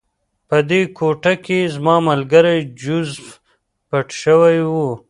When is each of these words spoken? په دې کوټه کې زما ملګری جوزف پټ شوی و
په 0.49 0.57
دې 0.69 0.81
کوټه 0.97 1.33
کې 1.45 1.59
زما 1.75 1.95
ملګری 2.09 2.57
جوزف 2.81 3.25
پټ 3.89 4.07
شوی 4.21 4.57
و 4.71 4.73